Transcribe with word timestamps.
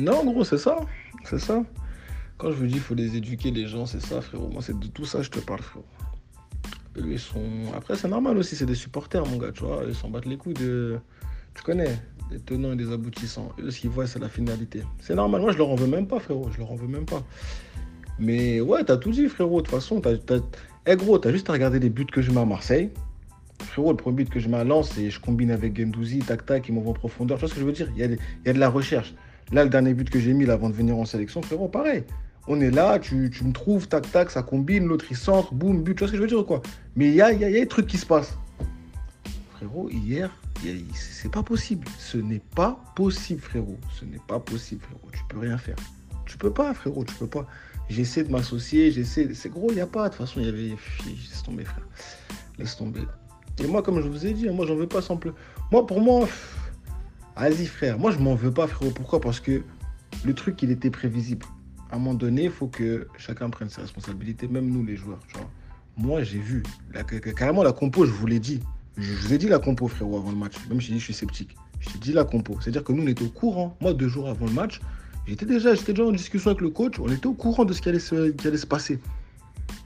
Non, 0.00 0.24
gros, 0.24 0.44
c'est 0.44 0.58
ça. 0.58 0.80
C'est 1.24 1.38
ça. 1.38 1.62
Quand 2.38 2.50
je 2.50 2.56
vous 2.56 2.66
dis 2.66 2.72
qu'il 2.72 2.82
faut 2.82 2.94
les 2.94 3.16
éduquer, 3.16 3.50
les 3.50 3.66
gens, 3.66 3.84
c'est 3.84 4.00
ça, 4.00 4.22
frérot. 4.22 4.48
Moi, 4.48 4.62
c'est 4.62 4.78
de 4.78 4.86
tout 4.86 5.04
ça 5.04 5.18
que 5.18 5.24
je 5.24 5.30
te 5.30 5.40
parle, 5.40 5.60
frérot. 5.60 5.84
Eux, 6.96 7.04
ils 7.06 7.18
sont. 7.18 7.44
Après, 7.76 7.96
c'est 7.96 8.08
normal 8.08 8.38
aussi, 8.38 8.56
c'est 8.56 8.64
des 8.64 8.74
supporters, 8.74 9.24
mon 9.26 9.36
gars, 9.36 9.52
tu 9.52 9.62
vois. 9.62 9.82
Ils 9.86 9.94
s'en 9.94 10.08
battent 10.08 10.24
les 10.24 10.38
couilles 10.38 10.54
de. 10.54 10.98
Tu 11.54 11.62
connais, 11.62 12.00
des 12.30 12.38
tenants 12.38 12.72
et 12.72 12.76
des 12.76 12.90
aboutissants. 12.90 13.52
Eux, 13.60 13.70
ce 13.70 13.80
qu'ils 13.80 13.90
voient, 13.90 14.06
c'est 14.06 14.18
la 14.18 14.30
finalité. 14.30 14.82
C'est 15.00 15.14
normal. 15.14 15.42
Moi, 15.42 15.52
je 15.52 15.58
leur 15.58 15.68
en 15.68 15.74
veux 15.74 15.86
même 15.86 16.06
pas, 16.06 16.18
frérot. 16.18 16.48
Je 16.50 16.58
leur 16.58 16.72
en 16.72 16.76
veux 16.76 16.88
même 16.88 17.04
pas. 17.04 17.22
Mais 18.18 18.60
ouais, 18.62 18.84
t'as 18.84 18.96
tout 18.96 19.10
dit, 19.10 19.28
frérot. 19.28 19.60
De 19.60 19.66
toute 19.66 19.74
façon, 19.74 20.00
t'as. 20.00 20.14
Eh, 20.86 20.96
gros, 20.96 21.18
t'as 21.18 21.32
juste 21.32 21.50
à 21.50 21.52
regarder 21.52 21.78
les 21.78 21.90
buts 21.90 22.06
que 22.06 22.22
je 22.22 22.30
mets 22.30 22.40
à 22.40 22.46
Marseille. 22.46 22.90
Frérot, 23.64 23.90
le 23.90 23.98
premier 23.98 24.24
but 24.24 24.30
que 24.30 24.40
je 24.40 24.48
mets 24.48 24.56
à 24.56 24.64
Lens, 24.64 24.96
et 24.96 25.10
je 25.10 25.20
combine 25.20 25.50
avec 25.50 25.78
Gendouzi, 25.78 26.20
tac 26.20 26.46
tac, 26.46 26.66
ils 26.68 26.72
m'envoient 26.74 26.92
en 26.92 26.94
profondeur. 26.94 27.36
Tu 27.36 27.40
vois 27.42 27.48
ce 27.50 27.54
que 27.54 27.60
je 27.60 27.66
veux 27.66 27.72
dire? 27.72 27.92
Il 27.94 28.00
y 28.00 28.48
a 28.48 28.52
de 28.54 28.58
la 28.58 28.70
recherche. 28.70 29.14
Là, 29.52 29.64
le 29.64 29.70
dernier 29.70 29.94
but 29.94 30.08
que 30.10 30.20
j'ai 30.20 30.32
mis 30.32 30.46
là, 30.46 30.54
avant 30.54 30.70
de 30.70 30.74
venir 30.74 30.96
en 30.96 31.04
sélection, 31.04 31.42
frérot, 31.42 31.68
pareil. 31.68 32.04
On 32.46 32.60
est 32.60 32.70
là, 32.70 32.98
tu, 32.98 33.14
me 33.16 33.52
trouves, 33.52 33.88
tac 33.88 34.10
tac, 34.10 34.30
ça 34.30 34.42
combine, 34.42 34.86
l'autre 34.86 35.04
il 35.10 35.16
centre, 35.16 35.52
boum, 35.54 35.82
but. 35.82 35.94
Tu 35.94 36.00
vois 36.00 36.08
ce 36.08 36.12
que 36.12 36.16
je 36.16 36.22
veux 36.22 36.28
dire 36.28 36.38
ou 36.38 36.44
quoi? 36.44 36.62
Mais 36.96 37.08
il 37.08 37.14
y 37.14 37.22
a, 37.22 37.32
y, 37.32 37.44
a, 37.44 37.50
des 37.50 37.66
trucs 37.66 37.86
qui 37.86 37.98
se 37.98 38.06
passent. 38.06 38.36
Frérot, 39.52 39.88
hier, 39.90 40.30
c'est 40.94 41.30
pas 41.30 41.42
possible. 41.42 41.86
Ce 41.98 42.16
n'est 42.16 42.42
pas 42.54 42.82
possible, 42.96 43.40
frérot. 43.40 43.78
Ce 43.98 44.04
n'est 44.04 44.20
pas 44.26 44.40
possible, 44.40 44.82
frérot. 44.82 45.08
Tu 45.12 45.22
peux 45.28 45.38
rien 45.38 45.58
faire. 45.58 45.76
Tu 46.26 46.38
peux 46.38 46.52
pas, 46.52 46.72
frérot, 46.74 47.04
tu 47.04 47.14
peux 47.14 47.26
pas. 47.26 47.46
J'essaie 47.88 48.22
de 48.22 48.30
m'associer, 48.30 48.90
j'essaie. 48.90 49.34
C'est 49.34 49.48
gros, 49.48 49.66
il 49.70 49.74
n'y 49.74 49.80
a 49.80 49.86
pas. 49.86 50.04
De 50.04 50.14
toute 50.14 50.26
façon, 50.26 50.40
il 50.40 50.46
y 50.46 50.48
avait. 50.48 50.76
Laisse 51.06 51.42
tomber, 51.44 51.64
frère. 51.64 51.86
Laisse 52.58 52.76
tomber. 52.76 53.02
Et 53.62 53.66
moi, 53.66 53.82
comme 53.82 54.00
je 54.00 54.08
vous 54.08 54.26
ai 54.26 54.32
dit, 54.32 54.48
moi, 54.48 54.66
j'en 54.66 54.76
veux 54.76 54.86
pas 54.86 55.02
plus. 55.16 55.32
Moi, 55.70 55.86
pour 55.86 56.00
moi, 56.00 56.26
vas-y, 57.48 57.66
frère. 57.66 57.98
Moi, 57.98 58.10
je 58.10 58.18
m'en 58.18 58.34
veux 58.34 58.52
pas, 58.52 58.66
frérot. 58.66 58.92
Pourquoi? 58.92 59.20
Parce 59.20 59.40
que 59.40 59.62
le 60.24 60.34
truc, 60.34 60.62
il 60.62 60.70
était 60.70 60.90
prévisible. 60.90 61.46
À 61.90 61.96
un 61.96 61.98
moment 61.98 62.14
donné, 62.14 62.44
il 62.44 62.50
faut 62.50 62.68
que 62.68 63.08
chacun 63.18 63.50
prenne 63.50 63.68
ses 63.68 63.80
responsabilités, 63.80 64.46
même 64.46 64.68
nous, 64.70 64.84
les 64.84 64.96
joueurs. 64.96 65.20
Moi, 65.96 66.22
j'ai 66.22 66.38
vu. 66.38 66.62
Carrément, 67.36 67.62
la 67.62 67.72
compo, 67.72 68.06
je 68.06 68.12
vous 68.12 68.26
l'ai 68.26 68.40
dit. 68.40 68.60
Je 68.96 69.12
vous 69.12 69.32
ai 69.32 69.38
dit 69.38 69.48
la 69.48 69.58
compo, 69.58 69.88
frérot, 69.88 70.18
avant 70.18 70.30
le 70.30 70.36
match. 70.36 70.54
Même 70.68 70.80
si 70.80 70.92
je 70.92 71.04
suis 71.04 71.14
sceptique. 71.14 71.56
Je 71.80 71.88
t'ai 71.90 71.98
dit 71.98 72.12
la 72.12 72.24
compo. 72.24 72.56
C'est-à-dire 72.60 72.84
que 72.84 72.92
nous, 72.92 73.02
on 73.02 73.06
était 73.06 73.24
au 73.24 73.30
courant. 73.30 73.76
Moi, 73.80 73.94
deux 73.94 74.08
jours 74.08 74.28
avant 74.28 74.46
le 74.46 74.52
match, 74.52 74.80
j'étais 75.26 75.46
déjà, 75.46 75.74
j'étais 75.74 75.92
déjà 75.92 76.06
en 76.06 76.12
discussion 76.12 76.50
avec 76.50 76.60
le 76.60 76.68
coach. 76.70 76.98
On 77.00 77.08
était 77.08 77.26
au 77.26 77.34
courant 77.34 77.64
de 77.64 77.72
ce 77.72 77.80
qui 77.80 77.88
allait 77.88 77.98
se 77.98 78.66
passer. 78.66 78.98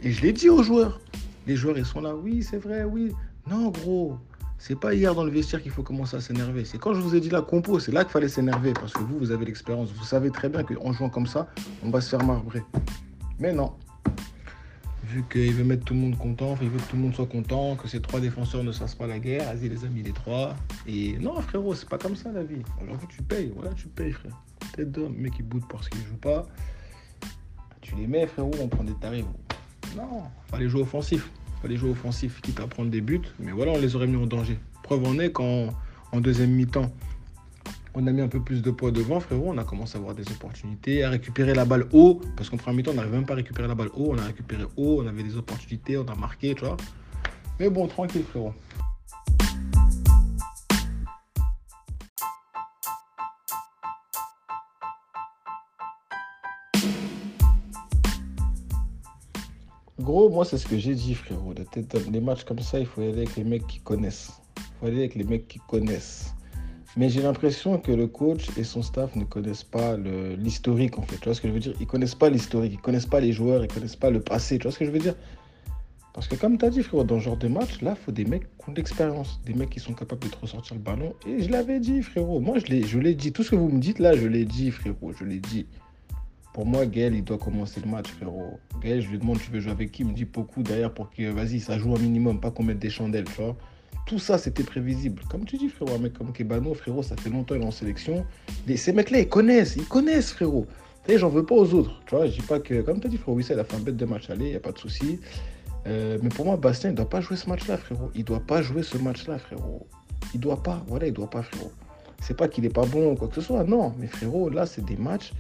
Et 0.03 0.11
je 0.11 0.23
l'ai 0.23 0.33
dit 0.33 0.51
aux 0.51 0.63
joueurs. 0.63 1.01
Les 1.47 1.57
joueurs, 1.57 1.79
ils 1.79 1.87
sont 1.87 2.01
là. 2.01 2.15
Oui, 2.15 2.43
c'est 2.43 2.59
vrai, 2.59 2.85
oui. 2.85 3.13
Non, 3.49 3.71
gros. 3.71 4.19
C'est 4.67 4.81
pas 4.81 4.95
hier 4.95 5.15
dans 5.15 5.25
le 5.25 5.31
vestiaire 5.31 5.63
qu'il 5.63 5.73
faut 5.73 5.83
commencer 5.83 6.17
à 6.17 6.23
s'énerver. 6.23 6.65
C'est 6.65 6.79
quand 6.79 6.95
je 6.95 7.01
vous 7.01 7.15
ai 7.15 7.21
dit 7.21 7.29
la 7.29 7.43
compo, 7.43 7.79
c'est 7.79 7.93
là 7.93 8.03
qu'il 8.03 8.13
fallait 8.13 8.29
s'énerver. 8.29 8.73
Parce 8.73 8.95
que 8.95 9.01
vous, 9.01 9.19
vous 9.19 9.31
avez 9.31 9.45
l'expérience. 9.45 9.93
Vous 9.93 10.05
savez 10.05 10.31
très 10.31 10.49
bien 10.49 10.65
qu'en 10.65 10.91
jouant 10.91 11.11
comme 11.11 11.27
ça, 11.27 11.49
on 11.83 11.91
va 11.91 12.01
se 12.01 12.09
faire 12.09 12.25
marbrer. 12.25 12.63
Mais 13.39 13.53
non. 13.53 13.75
Vu 15.03 15.23
qu'il 15.31 15.53
veut 15.53 15.65
mettre 15.65 15.85
tout 15.85 15.93
le 15.93 16.01
monde 16.01 16.17
content, 16.17 16.57
il 16.63 16.71
veut 16.71 16.79
que 16.79 16.89
tout 16.89 16.97
le 16.97 17.03
monde 17.03 17.15
soit 17.15 17.27
content, 17.27 17.77
que 17.77 17.89
ces 17.89 18.01
trois 18.01 18.21
défenseurs 18.21 18.65
ne 18.65 18.73
fassent 18.73 18.95
pas 18.95 19.07
la 19.07 19.19
guerre, 19.19 19.53
vas-y 19.53 19.69
les 19.69 19.85
amis, 19.85 20.03
les 20.03 20.13
trois. 20.13 20.57
Et 20.87 21.19
non, 21.19 21.39
frérot, 21.43 21.75
c'est 21.75 21.91
pas 21.91 21.99
comme 21.99 22.17
ça 22.17 22.33
la 22.33 22.43
vie. 22.43 22.63
Aujourd'hui, 22.83 23.09
tu 23.11 23.23
payes, 23.23 23.53
voilà, 23.55 23.71
tu 23.75 23.89
payes, 23.89 24.13
frère. 24.13 24.33
Tête 24.75 24.91
d'homme, 24.91 25.15
mec 25.15 25.35
qui 25.35 25.43
boude 25.43 25.65
parce 25.69 25.91
qu'il 25.91 26.01
joue 26.01 26.17
pas. 26.17 26.47
Tu 27.83 27.95
les 27.97 28.07
mets, 28.07 28.27
frérot, 28.27 28.55
on 28.59 28.69
prend 28.69 28.85
des 28.85 28.95
tarifs. 28.95 29.27
Non, 29.95 30.23
fallait 30.51 30.71
jouer 30.71 30.81
offensif. 30.81 31.31
Fallait 31.65 31.79
jouer 31.79 31.93
offensif, 31.93 32.43
quitte 32.43 32.61
à 32.61 32.67
prendre 32.67 32.91
des 32.91 33.01
buts. 33.01 33.23
Mais 33.41 33.51
voilà, 33.51 33.73
on 33.73 33.79
les 33.79 33.97
aurait 33.97 34.07
mis 34.07 34.23
en 34.23 34.27
danger. 34.27 34.59
Preuve 34.83 35.03
en 35.07 35.19
est 35.19 35.33
qu'en 35.33 35.69
en 36.13 36.21
deuxième 36.21 36.51
mi-temps, 36.51 36.93
on 37.95 38.07
a 38.07 38.13
mis 38.13 38.21
un 38.21 38.29
peu 38.29 38.39
plus 38.39 38.61
de 38.61 38.71
poids 38.71 38.91
devant, 38.91 39.19
frérot. 39.19 39.47
On 39.47 39.57
a 39.57 39.65
commencé 39.65 39.97
à 39.97 39.99
avoir 39.99 40.15
des 40.15 40.31
opportunités, 40.31 41.05
à 41.05 41.09
récupérer 41.09 41.55
la 41.55 41.65
balle 41.65 41.87
haut. 41.95 42.21
Parce 42.37 42.51
qu'en 42.51 42.59
première 42.59 42.77
mi-temps, 42.77 42.91
on 42.91 42.97
n'arrivait 42.97 43.17
même 43.17 43.25
pas 43.25 43.33
à 43.33 43.37
récupérer 43.37 43.67
la 43.67 43.75
balle 43.75 43.89
haut. 43.95 44.11
On 44.11 44.19
a 44.19 44.25
récupéré 44.25 44.65
haut, 44.77 45.01
on 45.03 45.07
avait 45.07 45.23
des 45.23 45.39
opportunités, 45.39 45.97
on 45.97 46.05
a 46.05 46.15
marqué, 46.15 46.55
tu 46.55 46.67
vois. 46.67 46.77
Mais 47.59 47.71
bon, 47.71 47.87
tranquille, 47.87 48.25
frérot. 48.29 48.53
Gros, 60.01 60.29
moi, 60.29 60.45
c'est 60.45 60.59
ce 60.59 60.67
que 60.67 60.77
j'ai 60.77 60.95
dit, 60.95 61.15
frérot. 61.15 61.55
D'homme. 61.55 62.13
Les 62.13 62.21
matchs 62.21 62.45
comme 62.45 62.59
ça, 62.59 62.81
il 62.81 62.87
faut 62.87 63.01
y 63.01 63.05
aller 63.05 63.19
avec 63.19 63.37
les 63.37 63.45
mecs 63.45 63.67
qui 63.67 63.79
connaissent. 63.79 64.33
Il 64.57 64.63
faut 64.81 64.87
aller 64.87 64.99
avec 64.99 65.15
les 65.15 65.25
mecs 65.25 65.47
qui 65.47 65.61
connaissent. 65.69 66.35
Mais 66.97 67.09
j'ai 67.09 67.23
l'impression 67.23 67.79
que 67.79 67.93
le 67.93 68.07
coach 68.07 68.49
et 68.57 68.65
son 68.65 68.83
staff 68.83 69.15
ne 69.17 69.25
connaissent 69.25 69.65
pas 69.65 69.97
l'historique, 69.97 70.99
en 70.99 71.03
fait. 71.03 71.17
Tu 71.19 71.25
vois 71.25 71.35
ce 71.35 71.41
que 71.41 71.49
je 71.49 71.53
veux 71.53 71.61
dire? 71.61 71.75
Ils 71.81 71.87
connaissent 71.87 72.15
pas 72.15 72.29
l'historique, 72.29 72.73
ils 72.75 72.81
connaissent 72.81 73.07
pas 73.07 73.21
les 73.21 73.33
joueurs, 73.33 73.65
ils 73.65 73.73
connaissent 73.73 73.97
pas 73.97 74.11
le 74.11 74.21
passé. 74.21 74.59
Tu 74.59 74.65
vois 74.65 74.73
ce 74.73 74.79
que 74.79 74.85
je 74.85 74.91
veux 74.91 74.99
dire? 74.99 75.15
Parce 76.13 76.29
que 76.29 76.37
comme 76.37 76.59
tu 76.59 76.65
as 76.65 76.71
dit, 76.71 76.83
frérot, 76.83 77.03
dans 77.03 77.19
ce 77.19 77.25
genre 77.25 77.37
de 77.37 77.49
match, 77.49 77.81
là, 77.83 77.97
il 77.99 78.05
faut 78.05 78.13
des 78.13 78.25
mecs 78.25 78.43
qui 78.59 78.69
ont 78.69 78.73
de 78.73 78.77
l'expérience, 78.77 79.41
des 79.45 79.55
mecs 79.55 79.71
qui 79.71 79.81
sont 79.81 79.95
capables 79.95 80.23
de 80.23 80.29
te 80.29 80.37
ressortir 80.39 80.77
le 80.77 80.81
ballon. 80.81 81.15
Et 81.27 81.43
je 81.43 81.51
l'avais 81.51 81.81
dit, 81.81 82.03
frérot. 82.03 82.39
Moi, 82.39 82.59
je 82.59 82.67
l'ai 82.67 83.15
dit. 83.15 83.33
Tout 83.33 83.43
ce 83.43 83.51
que 83.51 83.57
vous 83.57 83.69
me 83.69 83.81
dites, 83.81 83.99
là, 83.99 84.17
je 84.17 84.27
l'ai 84.27 84.45
dit, 84.45 84.71
frérot. 84.71 85.13
Je 85.13 85.25
l'ai 85.25 85.41
dit. 85.41 85.67
Pour 86.55 86.67
moi, 86.67 86.87
Gaël, 86.87 87.17
il 87.17 87.25
doit 87.25 87.37
commencer 87.37 87.81
le 87.85 87.91
match, 87.91 88.07
frérot. 88.13 88.61
Gaël, 88.81 89.03
je 89.03 89.09
lui 89.09 89.19
demande, 89.19 89.41
tu 89.41 89.51
veux 89.51 89.59
jouer 89.59 89.73
avec 89.73 89.91
qui? 89.91 90.03
Il 90.03 90.09
me 90.11 90.15
dit 90.15 90.25
beaucoup 90.25 90.63
derrière 90.63 90.95
pour 90.95 91.11
que, 91.11 91.29
vas-y, 91.31 91.59
ça 91.59 91.77
joue 91.79 91.97
un 91.97 91.99
minimum, 91.99 92.41
pas 92.41 92.53
qu'on 92.53 92.63
mette 92.63 92.79
des 92.79 92.91
chandelles, 92.91 93.25
tu 93.25 93.43
vois. 93.43 93.57
Tout 94.07 94.21
ça, 94.21 94.39
c'était 94.39 94.63
prévisible. 94.63 95.21
Comme 95.29 95.45
tu 95.47 95.57
dis, 95.57 95.69
frérot, 95.69 95.97
un 95.97 95.99
mec 95.99 96.13
comme 96.13 96.33
Kebano, 96.33 96.73
frérot, 96.75 97.03
ça 97.03 97.17
fait 97.17 97.29
longtemps 97.29 97.57
qu'il 97.57 97.65
est 97.65 97.67
en 97.67 97.73
sélection. 97.73 98.25
Ces 98.77 98.93
mecs-là, 98.93 99.19
ils 99.19 99.29
connaissent, 99.29 99.75
ils 99.75 99.85
connaissent, 99.85 100.31
frérot. 100.31 100.67
Et 101.09 101.19
j'en 101.19 101.29
veux 101.29 101.45
pas 101.45 101.57
aux 101.57 101.75
autres, 101.75 102.01
tu 102.07 102.15
vois. 102.15 102.29
Je 102.29 102.35
dis 102.35 102.47
pas 102.47 102.61
que, 102.61 102.83
comme 102.83 103.01
tu 103.01 103.09
as 103.09 103.11
dit, 103.11 103.17
frérot, 103.17 103.37
Wissel 103.37 103.59
a 103.59 103.65
fait 103.65 103.75
un 103.75 103.81
bête 103.81 103.97
de 103.97 104.05
match 104.05 104.31
aller, 104.31 104.51
il 104.51 104.57
a 104.57 104.61
pas 104.61 104.71
de 104.71 104.79
souci. 104.79 105.19
Euh, 105.89 106.19
mais 106.23 106.29
pour 106.29 106.45
moi, 106.45 106.57
Bastien, 106.57 106.91
il 106.91 106.95
doit 106.95 107.11
pas 107.11 107.21
jouer 107.21 107.37
ce 107.37 107.49
match-là, 107.49 107.79
frérot. 107.79 108.13
Il 108.15 108.23
doit 108.23 108.39
pas 108.39 108.63
jouer 108.63 108.85
ce 108.85 108.97
match-là, 108.97 109.39
frérot. 109.39 109.89
Il 110.33 110.39
doit 110.39 110.63
pas, 110.63 110.85
voilà, 110.87 111.09
il 111.09 111.13
doit 111.13 111.29
pas, 111.29 111.43
frérot. 111.43 111.73
C'est 112.23 112.37
pas 112.37 112.47
qu'il 112.47 112.65
est 112.65 112.73
pas 112.73 112.87
bon 112.87 113.13
ou 113.13 113.15
quoi 113.17 113.27
que 113.27 113.35
ce 113.35 113.41
soit, 113.41 113.65
non. 113.65 113.93
Mais 113.99 114.07
frérot, 114.07 114.51
là, 114.51 114.67
c'est 114.67 114.85
des 114.85 114.97
matchs. 114.97 115.33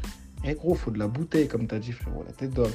Eh 0.44 0.55
gros, 0.55 0.75
faut 0.75 0.91
de 0.91 0.99
la 0.99 1.09
bouteille, 1.09 1.49
comme 1.49 1.66
tu 1.66 1.75
as 1.75 1.78
dit, 1.78 1.93
frérot, 1.93 2.25
la 2.27 2.32
tête 2.32 2.53
d'homme. 2.53 2.71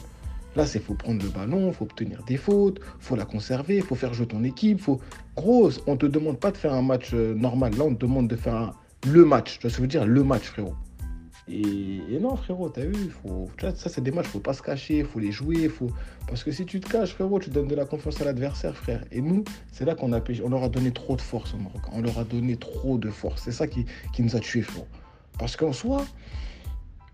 Là, 0.56 0.66
c'est 0.66 0.80
faut 0.80 0.96
prendre 0.96 1.22
le 1.24 1.30
ballon, 1.30 1.72
faut 1.72 1.86
obtenir 1.86 2.24
des 2.24 2.38
fautes, 2.38 2.80
faut 3.00 3.16
la 3.16 3.26
conserver, 3.26 3.82
faut 3.82 3.96
faire 3.96 4.14
jouer 4.14 4.26
ton 4.26 4.44
équipe. 4.44 4.82
Faut... 4.82 5.00
Gros, 5.36 5.70
on 5.86 5.96
te 5.96 6.08
demande 6.08 6.40
pas 6.40 6.52
de 6.52 6.58
faire 6.58 6.74
un 6.74 6.82
match 6.82 7.12
euh, 7.14 7.36
normal. 7.36 7.76
Là, 7.78 7.84
on 7.84 7.94
te 7.94 8.02
demande 8.02 8.28
de 8.28 8.36
faire 8.36 8.56
un- 8.56 8.74
le 9.08 9.24
match. 9.26 9.60
Tu 9.60 9.62
vois 9.62 9.70
ce 9.70 9.76
que 9.76 9.78
je 9.78 9.82
veux 9.82 9.88
dire? 9.88 10.06
Le 10.08 10.24
match, 10.24 10.46
frérot. 10.46 10.74
Et, 11.48 12.20
non, 12.20 12.36
frérot, 12.36 12.70
t'as 12.70 12.86
vu, 12.86 13.10
faut... 13.24 13.50
ça, 13.60 13.90
c'est 13.90 14.02
des 14.02 14.12
matchs, 14.12 14.28
faut 14.28 14.40
pas 14.40 14.54
se 14.54 14.62
cacher, 14.62 15.04
faut 15.04 15.20
les 15.20 15.32
jouer. 15.32 15.70
Faut... 15.70 15.92
Parce 16.28 16.44
que 16.44 16.52
si 16.52 16.66
tu 16.66 16.80
te 16.80 16.90
caches, 16.90 17.14
frérot, 17.14 17.40
tu 17.40 17.52
donnes 17.52 17.68
de 17.68 17.76
la 17.76 17.86
confiance 17.86 18.20
à 18.20 18.26
l'adversaire, 18.26 18.76
frère. 18.76 19.04
Et 19.12 19.22
nous, 19.22 19.44
c'est 19.72 19.86
là 19.86 19.94
qu'on 19.94 20.14
a. 20.14 20.22
On 20.44 20.50
leur 20.50 20.64
a 20.64 20.70
donné 20.70 20.92
trop 20.92 21.16
de 21.16 21.22
force 21.22 21.54
au 21.54 21.58
Maroc. 21.58 21.82
On 21.94 22.02
leur 22.02 22.18
a 22.18 22.24
donné 22.24 22.56
trop 22.56 22.98
de 22.98 23.10
force. 23.12 23.44
C'est 23.44 23.52
ça 23.52 23.68
qui, 23.68 23.86
qui 24.14 24.24
nous 24.24 24.36
a 24.36 24.40
tués, 24.40 24.64
frérot. 24.64 24.88
Parce 25.38 25.56
qu'en 25.56 25.74
soi, 25.74 26.06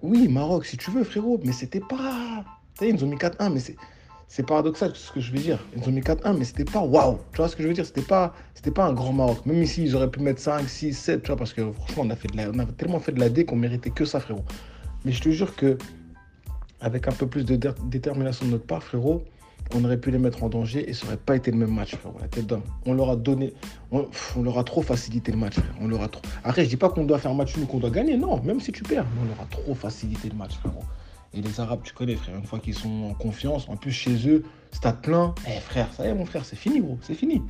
oui, 0.06 0.28
Maroc, 0.28 0.66
si 0.66 0.78
tu 0.78 0.92
veux, 0.92 1.04
frérot, 1.04 1.40
mais 1.44 1.52
c'était 1.52 1.80
pas. 1.80 2.44
Tu 2.78 2.86
sais, 2.86 2.90
ils 2.90 3.04
ont 3.04 3.08
mis 3.08 3.18
4-1, 3.18 3.54
mais 3.54 3.60
c'est. 3.60 3.76
C'est 4.28 4.44
paradoxal 4.44 4.92
ce 4.96 5.12
que 5.12 5.20
je 5.20 5.32
veux 5.32 5.38
dire. 5.38 5.60
Ils 5.78 5.88
ont 5.88 5.92
mis 5.92 6.02
4-1, 6.02 6.36
mais 6.38 6.46
c'était 6.46 6.66
pas 6.66 6.80
waouh. 6.82 7.20
Tu 7.32 7.38
vois 7.38 7.48
ce 7.48 7.56
que 7.56 7.62
je 7.62 7.68
veux 7.68 7.74
dire? 7.76 7.86
C'était 7.86 8.02
pas, 8.02 8.34
pas 8.74 8.86
un 8.86 8.94
grand 8.94 9.14
Maroc. 9.14 9.46
Même 9.46 9.62
ici, 9.62 9.84
ils 9.84 9.96
auraient 9.96 10.10
pu 10.10 10.20
mettre 10.20 10.42
5, 10.42 10.68
6, 10.68 10.94
7, 10.94 11.22
tu 11.22 11.28
vois, 11.28 11.38
parce 11.38 11.54
que 11.54 11.72
franchement, 11.72 12.04
on 12.08 12.10
a, 12.10 12.16
fait 12.16 12.28
de 12.30 12.38
la, 12.38 12.50
on 12.50 12.58
a 12.58 12.66
tellement 12.66 13.00
fait 13.00 13.12
de 13.12 13.20
la 13.20 13.30
D 13.30 13.46
qu'on 13.46 13.56
méritait 13.56 13.92
que 13.92 14.04
ça, 14.04 14.20
frérot. 14.20 14.44
Mais 15.06 15.12
je 15.12 15.22
te 15.22 15.30
jure 15.30 15.56
que, 15.56 15.78
avec 16.82 17.08
un 17.08 17.12
peu 17.12 17.28
plus 17.28 17.46
de 17.46 17.56
dé- 17.56 17.70
détermination 17.86 18.48
de 18.48 18.52
notre 18.52 18.66
part, 18.66 18.82
frérot, 18.84 19.24
on 19.74 19.84
aurait 19.84 20.00
pu 20.00 20.12
les 20.12 20.18
mettre 20.18 20.44
en 20.44 20.50
danger 20.50 20.90
et 20.90 20.94
ça 20.94 21.08
aurait 21.08 21.18
pas 21.18 21.36
été 21.36 21.52
le 21.52 21.58
même 21.58 21.74
match, 21.74 21.96
d'homme. 22.44 22.62
On 22.86 22.94
leur 22.94 23.10
a 23.10 23.16
donné. 23.16 23.54
On, 23.92 24.08
leur 24.42 24.58
a 24.58 24.64
trop 24.64 24.82
facilité 24.82 25.32
le 25.32 25.38
match, 25.38 25.56
frère. 25.56 25.74
On 25.82 25.88
leur 25.88 26.10
trop. 26.10 26.22
Après, 26.44 26.64
je 26.64 26.70
dis 26.70 26.78
pas 26.78 26.90
qu'on 26.90 27.04
doit 27.04 27.18
faire 27.18 27.32
un 27.32 27.36
match 27.36 27.56
nul 27.58 27.66
qu'on 27.68 27.80
doit 27.80 27.90
gagner, 27.90 28.18
non, 28.18 28.42
même 28.42 28.60
si 28.60 28.72
tu 28.72 28.84
perds. 28.84 29.06
On 29.22 29.26
leur 29.26 29.42
a 29.42 29.46
trop 29.46 29.74
facilité 29.74 30.30
le 30.30 30.36
match, 30.36 30.54
frérot. 30.56 30.84
Et 31.34 31.42
les 31.42 31.60
Arabes, 31.60 31.82
tu 31.84 31.94
connais, 31.94 32.16
frère, 32.16 32.38
une 32.38 32.46
fois 32.46 32.60
qu'ils 32.60 32.76
sont 32.76 33.10
en 33.10 33.14
confiance, 33.14 33.68
en 33.68 33.76
plus 33.76 33.92
chez 33.92 34.28
eux, 34.30 34.44
stade 34.72 35.02
plein, 35.02 35.36
eh 35.48 35.60
frère, 35.60 35.92
ça 35.94 36.06
y 36.06 36.10
est, 36.10 36.14
mon 36.14 36.26
frère, 36.26 36.46
c'est 36.46 36.56
fini, 36.56 36.80
gros, 36.80 36.98
c'est 37.02 37.16
fini. 37.16 37.42